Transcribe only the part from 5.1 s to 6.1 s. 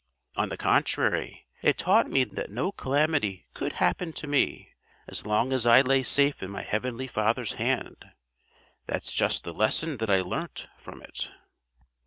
long as I lay